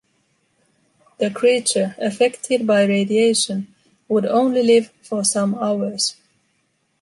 The 1.19 1.29
creature, 1.29 1.93
affected 1.99 2.65
by 2.65 2.85
radiation, 2.85 3.67
would 4.07 4.25
only 4.25 4.63
live 4.63 4.91
for 5.03 5.23
some 5.23 5.53
hours. 5.53 6.15